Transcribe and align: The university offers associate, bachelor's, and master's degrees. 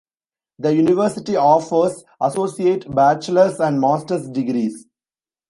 The 0.57 0.73
university 0.73 1.35
offers 1.35 2.03
associate, 2.19 2.89
bachelor's, 2.91 3.59
and 3.59 3.79
master's 3.79 4.27
degrees. 4.27 4.87